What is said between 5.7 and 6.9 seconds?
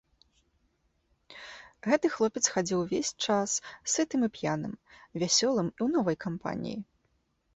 і ў новай кампаніі.